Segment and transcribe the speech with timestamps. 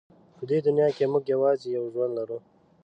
[0.35, 2.37] په دې دنیا کې موږ یوازې یو ژوند لرو.